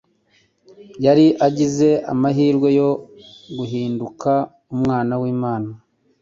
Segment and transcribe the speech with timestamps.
[1.05, 2.89] Yari agize amahirwe yo
[3.57, 4.31] guhinduka
[4.73, 5.69] Umwana w'Imana,